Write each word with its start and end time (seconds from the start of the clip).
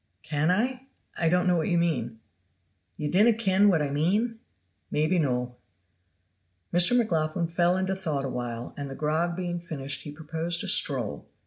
"Can 0.23 0.49
I? 0.49 0.87
I 1.19 1.29
don't 1.29 1.45
know 1.45 1.55
what 1.57 1.67
you 1.67 1.77
mean." 1.77 2.21
"Ye 2.97 3.07
dinna 3.07 3.33
ken 3.33 3.69
what 3.69 3.83
I 3.83 3.91
mean? 3.91 4.39
Maybe 4.89 5.19
no." 5.19 5.57
Mr. 6.73 6.97
McLaughlan 6.97 7.45
fell 7.49 7.77
into 7.77 7.95
thought 7.95 8.25
a 8.25 8.29
while, 8.29 8.73
and 8.75 8.89
the 8.89 8.95
grog 8.95 9.35
being 9.35 9.59
finished 9.59 10.01
he 10.01 10.11
proposed 10.11 10.63
a 10.63 10.67
stroll. 10.67 11.29